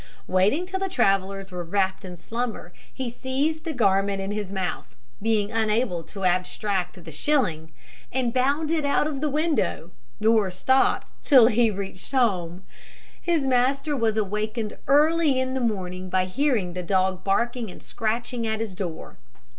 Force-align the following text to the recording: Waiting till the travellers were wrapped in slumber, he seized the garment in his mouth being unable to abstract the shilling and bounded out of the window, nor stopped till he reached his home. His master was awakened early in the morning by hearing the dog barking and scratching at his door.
Waiting 0.25 0.65
till 0.65 0.79
the 0.79 0.89
travellers 0.89 1.51
were 1.51 1.63
wrapped 1.63 2.03
in 2.03 2.17
slumber, 2.17 2.73
he 2.91 3.11
seized 3.11 3.65
the 3.65 3.71
garment 3.71 4.19
in 4.19 4.31
his 4.31 4.51
mouth 4.51 4.95
being 5.21 5.51
unable 5.51 6.01
to 6.05 6.23
abstract 6.23 7.03
the 7.05 7.11
shilling 7.11 7.71
and 8.11 8.33
bounded 8.33 8.83
out 8.83 9.05
of 9.05 9.21
the 9.21 9.29
window, 9.29 9.91
nor 10.19 10.49
stopped 10.49 11.05
till 11.21 11.49
he 11.49 11.69
reached 11.69 12.05
his 12.13 12.19
home. 12.19 12.63
His 13.21 13.43
master 13.45 13.95
was 13.95 14.17
awakened 14.17 14.75
early 14.87 15.39
in 15.39 15.53
the 15.53 15.59
morning 15.61 16.09
by 16.09 16.25
hearing 16.25 16.73
the 16.73 16.81
dog 16.81 17.23
barking 17.23 17.69
and 17.69 17.83
scratching 17.83 18.47
at 18.47 18.59
his 18.59 18.73
door. 18.73 19.17